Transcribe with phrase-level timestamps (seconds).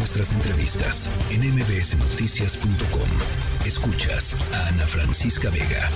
[0.00, 3.66] nuestras entrevistas en mbsnoticias.com.
[3.66, 5.90] Escuchas a Ana Francisca Vega.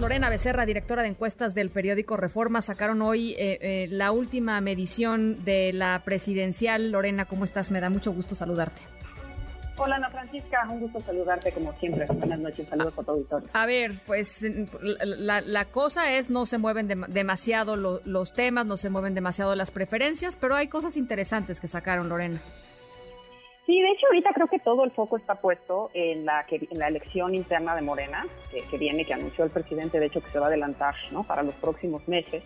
[0.00, 5.44] Lorena Becerra, directora de encuestas del periódico Reforma, sacaron hoy eh, eh, la última medición
[5.44, 6.90] de la presidencial.
[6.90, 7.70] Lorena, ¿cómo estás?
[7.70, 8.80] Me da mucho gusto saludarte.
[9.76, 12.06] Hola Ana Francisca, un gusto saludarte como siempre.
[12.06, 13.48] Buenas noches, saludos a todo auditorio.
[13.52, 14.42] A ver, pues
[14.80, 20.36] la, cosa es no se mueven demasiado los temas, no se mueven demasiado las preferencias,
[20.36, 22.40] pero hay cosas interesantes que sacaron, Lorena.
[23.68, 26.88] Sí, de hecho ahorita creo que todo el foco está puesto en la, en la
[26.88, 30.38] elección interna de Morena, que, que viene, que anunció el presidente, de hecho que se
[30.38, 31.22] va a adelantar ¿no?
[31.22, 32.42] para los próximos meses.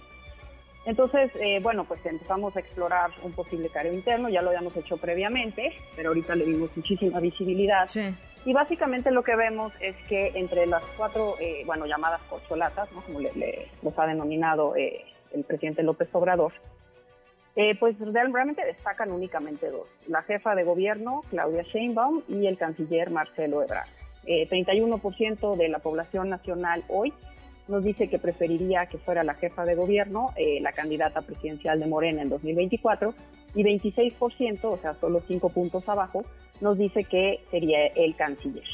[0.85, 4.97] Entonces, eh, bueno, pues empezamos a explorar un posible careo interno, ya lo habíamos hecho
[4.97, 7.89] previamente, pero ahorita le dimos muchísima visibilidad.
[8.45, 13.01] Y básicamente lo que vemos es que entre las cuatro, eh, bueno, llamadas corcholatas, ¿no?
[13.03, 16.53] como le, los ha denominado eh, el presidente López Obrador,
[17.79, 23.63] pues realmente destacan únicamente dos, la jefa de gobierno, Claudia Sheinbaum, y el canciller Marcelo
[23.63, 23.89] Ebrard.
[24.25, 27.13] 31% de la población nacional hoy
[27.69, 31.87] nos dice que preferiría que fuera la jefa de gobierno, eh, la candidata presidencial de
[31.87, 33.15] Morena en 2024,
[33.55, 36.25] y 26%, o sea, solo cinco puntos abajo,
[36.61, 38.65] nos dice que sería el canciller.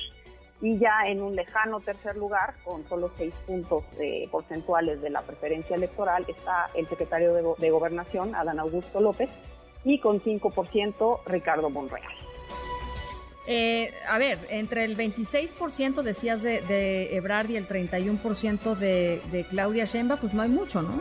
[0.60, 5.22] Y ya en un lejano tercer lugar, con solo seis puntos eh, porcentuales de la
[5.22, 9.30] preferencia electoral, está el secretario de, de Gobernación, Adán Augusto López,
[9.84, 12.12] y con 5% Ricardo Monreal.
[13.46, 19.44] Eh, a ver, entre el 26% decías de, de Ebrard y el 31% de, de
[19.44, 21.00] Claudia Sheinbaum, pues no hay mucho, ¿no?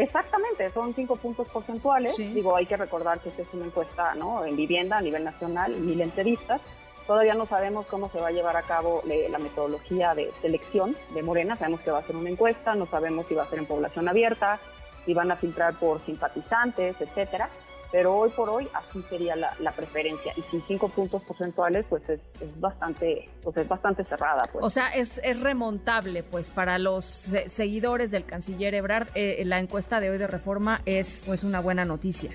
[0.00, 2.16] Exactamente, son cinco puntos porcentuales.
[2.16, 4.46] Digo, hay que recordar que esta es una encuesta ¿no?
[4.46, 6.62] en vivienda a nivel nacional, mil entrevistas.
[7.10, 11.24] Todavía no sabemos cómo se va a llevar a cabo la metodología de selección de
[11.24, 11.56] Morena.
[11.56, 14.08] Sabemos que va a ser una encuesta, no sabemos si va a ser en población
[14.08, 14.60] abierta,
[15.04, 17.50] si van a filtrar por simpatizantes, etcétera
[17.90, 22.20] pero hoy por hoy así sería la, preferencia y sin cinco puntos porcentuales pues es,
[22.60, 24.64] bastante pues es bastante cerrada pues.
[24.64, 27.04] o sea es, es remontable pues para los
[27.48, 31.84] seguidores del canciller Ebrard eh, la encuesta de hoy de reforma es pues una buena
[31.84, 32.30] noticia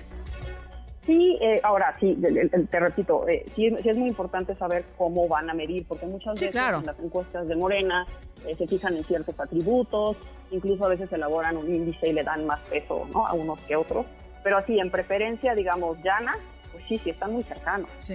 [1.06, 2.18] Sí, eh, ahora sí,
[2.70, 6.54] te repito, eh, sí, es muy importante saber cómo van a medir, porque muchas veces
[6.54, 8.06] en las encuestas de Morena
[8.58, 10.16] se fijan en ciertos atributos,
[10.50, 13.26] incluso a veces elaboran un índice y le dan más peso ¿no?
[13.26, 14.06] a unos que otros
[14.46, 16.38] pero así en preferencia, digamos, llana,
[16.70, 17.90] pues sí, sí, están muy cercanos.
[17.98, 18.14] Sí.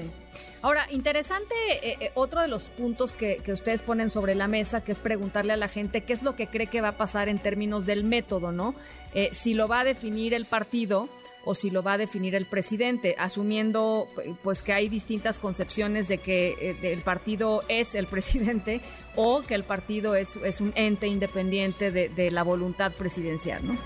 [0.62, 4.94] Ahora, interesante eh, eh, otro de los puntos que, ustedes ponen sobre la mesa, que
[4.94, 7.38] es preguntarle a la gente qué es lo que cree que va a pasar en
[7.38, 8.76] términos del método, ¿no?
[9.14, 11.10] Eh, si lo va a definir el partido
[11.46, 14.08] o si lo va a definir el presidente, asumiendo
[14.44, 18.82] pues que hay distintas concepciones de que el partido es el presidente
[19.16, 23.78] o que el partido es, es un ente independiente de, de la voluntad presidencial, ¿no?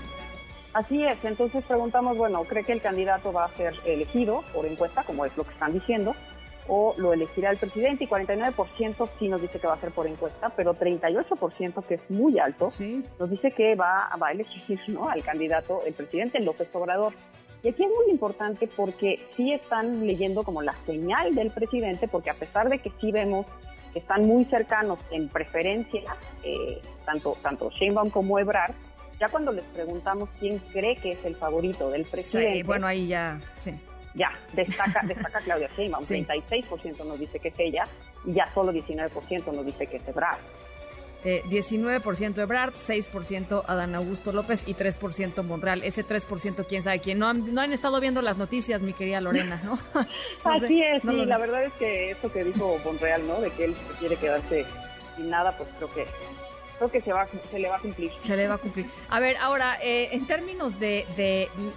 [0.76, 5.04] Así es, entonces preguntamos, bueno, ¿cree que el candidato va a ser elegido por encuesta,
[5.04, 6.14] como es lo que están diciendo,
[6.68, 8.04] o lo elegirá el presidente?
[8.04, 12.10] Y 49% sí nos dice que va a ser por encuesta, pero 38%, que es
[12.10, 12.68] muy alto,
[13.18, 15.08] nos dice que va, va a elegir ¿no?
[15.08, 17.14] al candidato, el presidente López Obrador.
[17.66, 22.30] Y aquí es muy importante porque sí están leyendo como la señal del presidente, porque
[22.30, 23.44] a pesar de que sí vemos
[23.92, 28.72] que están muy cercanos en preferencia, eh, tanto, tanto Sheinbaum como Ebrard,
[29.18, 32.62] ya cuando les preguntamos quién cree que es el favorito del presidente.
[32.62, 33.72] bueno, ahí ya, sí.
[34.14, 36.04] Ya, destaca, destaca Claudia Sheinbaum.
[36.04, 37.82] Un 36% nos dice que es ella
[38.24, 40.38] y ya solo 19% nos dice que es Ebrard.
[41.24, 45.82] Eh, 19% Ebrard, 6% Adán Augusto López y 3% Monreal.
[45.82, 47.18] Ese 3% quién sabe quién.
[47.18, 49.78] No han, no han estado viendo las noticias, mi querida Lorena, ¿no?
[50.44, 53.40] Así es, sí, la verdad es que eso que dijo Monreal, ¿no?
[53.40, 54.66] De que él quiere quedarse
[55.16, 56.06] sin nada, pues creo que
[56.76, 58.12] creo que se, va, se le va a cumplir.
[58.22, 58.86] Se le va a cumplir.
[59.08, 61.06] A ver, ahora, eh, en términos de,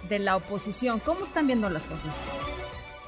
[0.08, 2.24] de, la oposición, ¿cómo están viendo las cosas?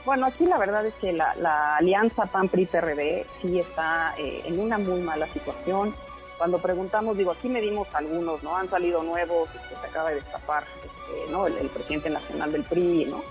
[0.05, 5.01] Bueno, aquí la verdad es que la, alianza PAN-PRI-PRD sí está eh, en una muy
[5.01, 5.95] mala situación.
[6.43, 8.57] Cuando preguntamos, digo, aquí medimos algunos, ¿no?
[8.57, 11.47] Han salido nuevos, este, se acaba de destapar, este, ¿no?
[11.47, 13.23] El, presidente nacional del PRI, ¿no?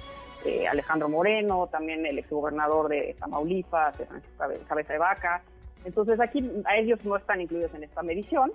[0.45, 3.97] Eh, Alejandro Moreno, también el exgobernador de Tamaulipas,
[4.65, 5.43] Cabeza de Vaca,
[5.83, 8.53] entonces aquí a ellos no están incluidos en esta medición,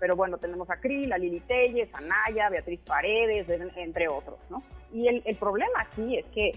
[0.00, 3.46] pero bueno, tenemos a Krill, a Lili Telles, a Naya, Beatriz Paredes,
[3.76, 4.62] entre otros, ¿no?
[4.90, 6.52] Y el, problema aquí es que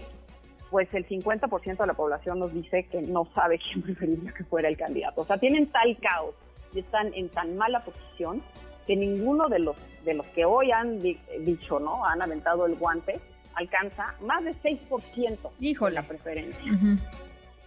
[0.70, 4.70] pues el 50% de la población nos dice que no sabe quién preferiría que fuera
[4.70, 5.20] el candidato.
[5.20, 6.34] O sea, tienen tal caos
[6.74, 8.42] y están en tan mala posición
[8.86, 12.04] que ninguno de los de los que hoy han dicho, ¿no?
[12.04, 13.20] Han aventado el guante,
[13.54, 16.72] alcanza más de 6% de la preferencia.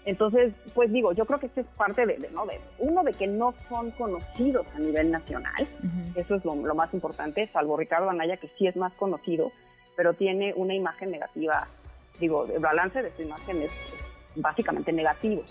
[0.03, 2.45] Entonces, pues digo, yo creo que esto es parte de, ¿no?
[2.45, 5.67] de uno, de que no son conocidos a nivel nacional,
[6.15, 9.51] eso es lo, más importante, salvo Ricardo Anaya, que sí es más conocido,
[9.95, 11.67] pero tiene una imagen negativa
[12.19, 13.71] digo, el balance de su imagen es
[14.35, 15.43] básicamente negativo.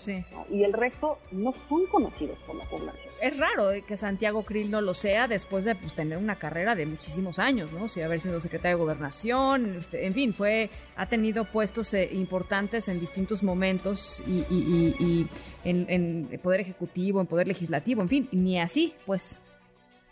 [0.49, 3.13] Y el resto no son conocidos por la población.
[3.21, 6.75] Es raro eh, que Santiago Krill no lo sea después de pues, tener una carrera
[6.75, 7.87] de muchísimos años, ¿no?
[7.87, 12.87] Si haber sido secretario de Gobernación, este, en fin, fue ha tenido puestos eh, importantes
[12.87, 15.27] en distintos momentos y, y,
[15.63, 19.39] en, en, poder ejecutivo, en poder legislativo, en fin, ni así, pues.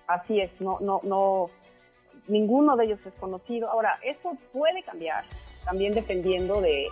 [0.07, 1.49] Así es, no, no, no,
[2.27, 3.69] ninguno de ellos es conocido.
[3.69, 5.23] Ahora, eso puede cambiar
[5.65, 6.87] también dependiendo de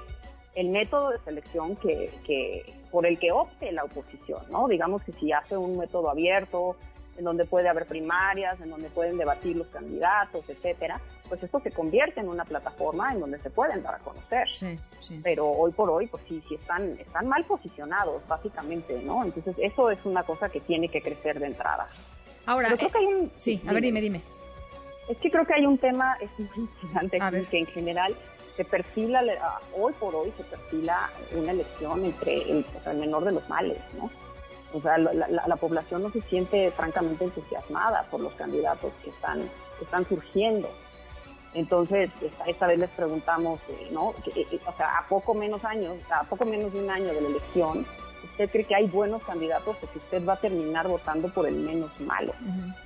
[0.55, 4.67] el método de selección que, que, por el que opte la oposición, ¿no?
[4.67, 6.75] Digamos que si hace un método abierto,
[7.17, 10.99] en donde puede haber primarias, en donde pueden debatir los candidatos, etcétera,
[11.29, 14.47] pues esto se convierte en una plataforma en donde se pueden dar a conocer.
[14.53, 15.19] Sí, sí.
[15.23, 19.23] Pero hoy por hoy, pues sí, sí están, están mal posicionados, básicamente, ¿no?
[19.23, 21.87] Entonces eso es una cosa que tiene que crecer de entrada.
[22.45, 24.21] Ahora, creo que hay un, sí, a ver, dime, dime.
[25.09, 28.15] Es que creo que hay un tema es muy interesante que en general
[28.61, 29.23] se perfila,
[29.75, 32.65] hoy por hoy se perfila una elección entre el,
[32.95, 34.09] menor de los males, ¿no?
[34.73, 39.49] O sea, la, población no se siente francamente entusiasmada por los candidatos que están,
[39.81, 40.69] están surgiendo.
[41.53, 42.09] Entonces,
[42.45, 44.13] esta, vez les preguntamos, eh, ¿no?
[44.33, 47.19] Eh, eh, o sea, a poco menos años, a poco menos de un año de
[47.19, 47.85] la elección,
[48.23, 51.91] usted cree que hay buenos candidatos que usted va a terminar votando por el menos
[51.99, 52.33] malo.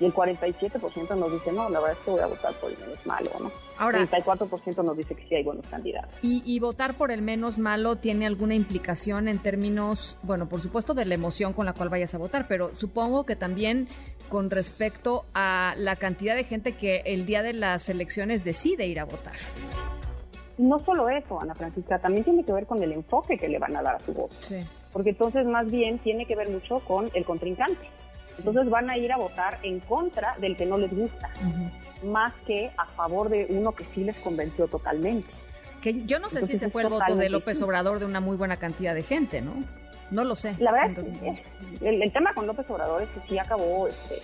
[0.00, 2.78] Y el 47% nos dice, no, la verdad es que voy a votar por el
[2.78, 3.50] menos malo, ¿no?
[3.78, 6.10] Ahora, 34% nos dice que sí hay buenos candidatos.
[6.22, 10.94] Y, y, votar por el menos malo tiene alguna implicación en términos, bueno, por supuesto
[10.94, 13.88] de la emoción con la cual vayas a votar, pero supongo que también
[14.30, 18.98] con respecto a la cantidad de gente que el día de las elecciones decide ir
[18.98, 19.36] a votar.
[20.56, 23.76] No solo eso, Ana Francisca, también tiene que ver con el enfoque que le van
[23.76, 24.34] a dar a su voto.
[24.40, 24.56] Sí
[24.96, 27.86] porque entonces más bien tiene que ver mucho con el contrincante.
[28.38, 31.28] Entonces van a ir a votar en contra del que no les gusta,
[32.02, 35.28] más que a favor de uno que sí les convenció totalmente.
[35.82, 38.38] Que yo no sé si se fue el voto de López Obrador de una muy
[38.38, 39.52] buena cantidad de gente, ¿no?
[40.10, 40.56] No lo sé.
[40.60, 41.04] La verdad,
[41.82, 44.22] el, tema con López Obrador es que sí acabó este,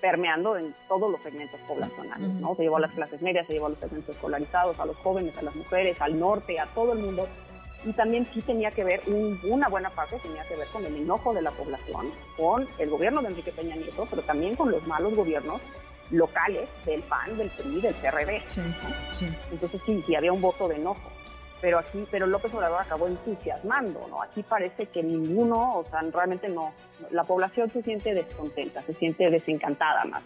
[0.00, 2.54] permeando en todos los segmentos poblacionales, ¿no?
[2.54, 5.36] Se llevó a las clases medias, se llevó a los segmentos escolarizados, a los jóvenes,
[5.38, 7.26] a las mujeres, al norte, a todo el mundo
[7.84, 9.02] y también sí tenía que ver,
[9.42, 13.22] una buena parte tenía que ver con el enojo de la población, con el gobierno
[13.22, 15.60] de Enrique Peña Nieto, pero también con los malos gobiernos
[16.10, 18.42] locales del PAN, del PRI, del PRD.
[19.52, 21.10] Entonces sí, sí había un voto de enojo.
[21.60, 24.22] Pero aquí, pero López Obrador acabó entusiasmando, ¿no?
[24.22, 26.72] Aquí parece que ninguno, o sea, realmente no,
[27.10, 30.22] la población se siente descontenta, se siente desencantada más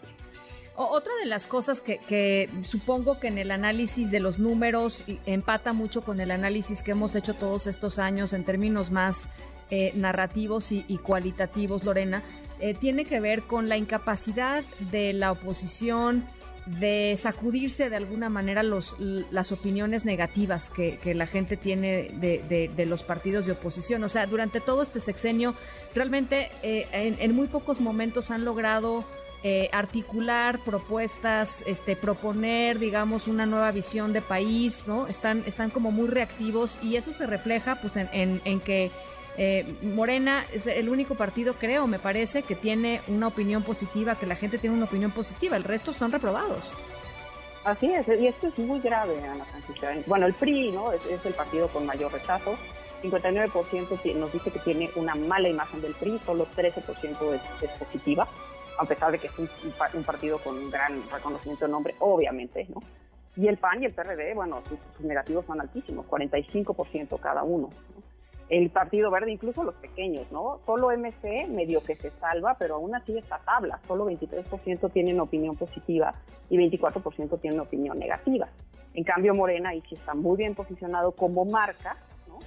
[0.87, 6.03] otra de las cosas que, supongo que en el análisis de los números empata mucho
[6.03, 9.29] con el análisis que hemos hecho todos estos años en términos más
[9.71, 12.23] eh, narrativos y, cualitativos, Lorena,
[12.61, 16.25] eh, tiene que ver con la incapacidad de la oposición
[16.67, 23.03] de sacudirse de alguna manera los, las opiniones negativas que, la gente tiene de, los
[23.03, 24.05] partidos de oposición.
[24.05, 25.55] O sea, durante todo este sexenio,
[25.95, 29.05] realmente eh, en muy pocos momentos han logrado
[29.45, 35.07] eh, articular propuestas, este, proponer, digamos, una nueva visión de país, ¿no?
[35.07, 38.91] Están, están como muy reactivos y eso se refleja, pues, en, en, que
[39.37, 44.27] eh, Morena es el único partido, creo, me parece, que tiene una opinión positiva, que
[44.27, 46.75] la gente tiene una opinión positiva, el resto son reprobados.
[47.63, 49.95] Así es, y esto es muy grave, Ana Francisca.
[50.07, 50.91] Bueno, el PRI, ¿no?
[50.91, 52.57] Es, el partido con mayor rechazo.
[53.05, 58.27] 59% nos dice que tiene una mala imagen del PRI, solo 13% es, es positiva
[58.79, 62.81] a pesar de que es un, partido con un gran reconocimiento de nombre, obviamente, ¿no?
[63.37, 67.71] Y el PAN y el PRD, bueno, sus, negativos son altísimos, 45% cada uno.
[68.49, 70.61] El Partido Verde, incluso los pequeños, ¿no?
[70.65, 73.79] Solo MC medio que se salva, pero aún así está tabla.
[73.87, 76.15] Solo 23% tienen opinión positiva
[76.49, 78.49] y 24% tienen opinión negativa.
[78.95, 81.99] En cambio, Morena ahí sí está muy bien posicionado como marca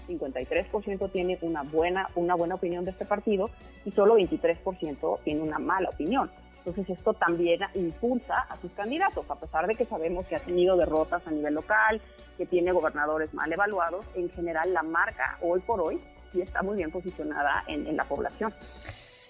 [0.07, 3.49] 53% tiene una buena, una buena opinión de este partido
[3.85, 6.29] y solo 23% tiene una mala opinión.
[6.63, 10.77] Entonces esto también impulsa a sus candidatos, a pesar de que sabemos que ha tenido
[10.77, 11.99] derrotas a nivel local,
[12.37, 15.99] que tiene gobernadores mal evaluados, en general la marca hoy por hoy
[16.31, 18.53] sí está muy bien posicionada en, la población.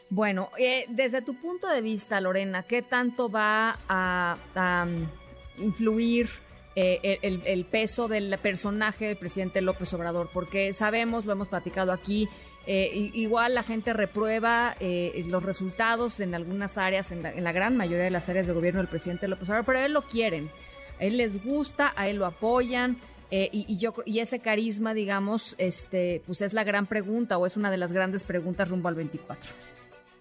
[0.10, 4.88] Bueno, eh, desde tu punto de vista, Lorena, ¿qué tanto va a, a
[5.58, 6.30] influir
[6.74, 12.30] eh, el, peso del personaje del presidente López Obrador, porque sabemos, lo hemos platicado aquí,
[12.66, 18.06] eh, igual la gente reprueba eh, los resultados en algunas áreas, en la, gran mayoría
[18.06, 20.50] de las áreas de gobierno del presidente López Obrador, pero a él lo quieren,
[20.98, 22.98] a él les gusta, a él lo apoyan.
[23.32, 27.70] y, yo y ese carisma, digamos, este, pues es la gran pregunta o es una
[27.70, 29.52] de las grandes preguntas rumbo al 24.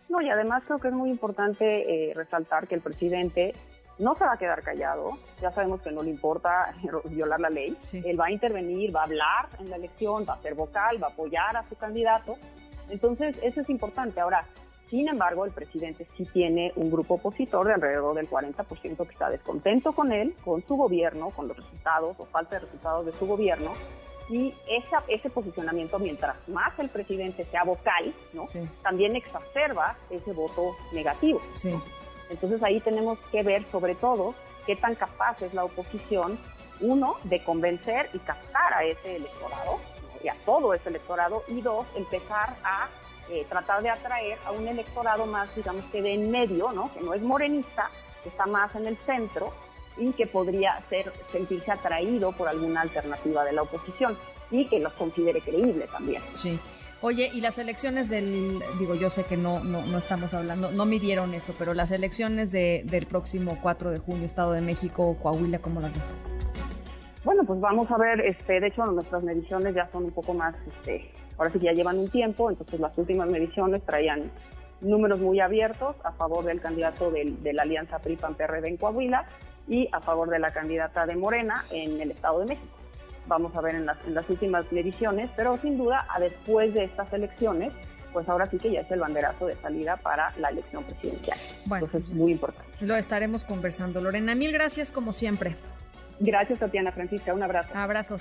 [0.08, 3.52] No, y además creo que es muy importante resaltar que el presidente
[4.00, 7.76] no se va a quedar callado, ya sabemos que no le importa violar la ley,
[7.92, 11.08] él va a intervenir, va a hablar en la elección, va a ser vocal, va
[11.08, 12.36] a apoyar a su candidato,
[12.88, 14.20] entonces eso es importante.
[14.20, 14.44] Ahora,
[14.88, 19.30] sin embargo, el presidente sí tiene un grupo opositor de alrededor del 40% que está
[19.30, 23.26] descontento con él, con su gobierno, con los resultados o falta de resultados de su
[23.26, 23.72] gobierno.
[24.28, 28.46] Y esa, ese posicionamiento, mientras más el presidente sea vocal, ¿no?
[28.82, 31.40] también exacerba ese voto negativo.
[31.54, 31.74] Sí.
[32.30, 34.34] Entonces ahí tenemos que ver sobre todo
[34.66, 36.38] qué tan capaz es la oposición,
[36.80, 39.78] uno, de convencer y captar a ese electorado,
[40.22, 42.88] y a todo ese electorado, y dos, empezar a
[43.30, 46.92] eh, tratar de atraer a un electorado más, digamos que de en medio, ¿no?
[46.94, 47.90] que no es morenista,
[48.22, 49.52] que está más en el centro
[49.96, 54.16] y que podría ser, sentirse atraído por alguna alternativa de la oposición
[54.50, 56.22] y que los considere creíble también.
[56.34, 56.58] Sí.
[57.02, 60.84] Oye, y las elecciones del, digo, yo sé que no, no, no estamos hablando, no
[60.84, 65.60] midieron esto, pero las elecciones de, del próximo 4 de junio, Estado de México, Coahuila,
[65.60, 66.04] ¿cómo las ves?
[67.24, 70.54] Bueno, pues vamos a ver, este, de hecho nuestras mediciones ya son un poco más
[70.66, 74.30] este, ahora sí que ya llevan un tiempo, entonces las últimas mediciones traían
[74.82, 79.26] números muy abiertos a favor del candidato de la alianza PRI-PAN-PRD en Coahuila
[79.68, 82.79] y a favor de la candidata de Morena en el Estado de México.
[83.30, 86.82] Vamos a ver en las, en las últimas mediciones, pero sin duda, a después de
[86.82, 87.72] estas elecciones,
[88.12, 91.38] pues ahora sí que ya es el banderazo de salida para la elección presidencial.
[91.66, 92.68] Bueno, Entonces es muy importante.
[92.80, 94.00] Lo estaremos conversando.
[94.00, 95.54] Lorena, mil gracias como siempre.
[96.18, 97.32] Gracias, Tatiana Francisca.
[97.32, 97.70] Un abrazo.
[97.72, 98.20] Abrazos.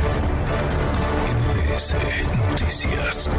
[2.51, 3.29] Noticias.